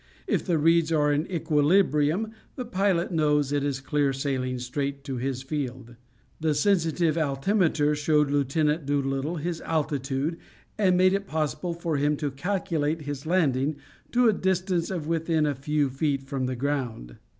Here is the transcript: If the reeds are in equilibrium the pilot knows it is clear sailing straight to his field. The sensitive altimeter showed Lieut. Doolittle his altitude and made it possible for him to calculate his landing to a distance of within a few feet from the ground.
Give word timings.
If 0.25 0.43
the 0.47 0.57
reeds 0.57 0.91
are 0.91 1.13
in 1.13 1.31
equilibrium 1.31 2.31
the 2.55 2.65
pilot 2.65 3.11
knows 3.11 3.51
it 3.51 3.63
is 3.63 3.79
clear 3.79 4.11
sailing 4.13 4.57
straight 4.57 5.03
to 5.03 5.17
his 5.17 5.43
field. 5.43 5.95
The 6.39 6.55
sensitive 6.55 7.19
altimeter 7.19 7.93
showed 7.93 8.31
Lieut. 8.31 8.47
Doolittle 8.83 9.35
his 9.35 9.61
altitude 9.61 10.37
and 10.75 10.97
made 10.97 11.13
it 11.13 11.27
possible 11.27 11.75
for 11.75 11.97
him 11.97 12.17
to 12.17 12.31
calculate 12.31 13.03
his 13.03 13.27
landing 13.27 13.75
to 14.11 14.27
a 14.27 14.33
distance 14.33 14.89
of 14.89 15.05
within 15.05 15.45
a 15.45 15.53
few 15.53 15.87
feet 15.91 16.23
from 16.23 16.47
the 16.47 16.55
ground. 16.55 17.17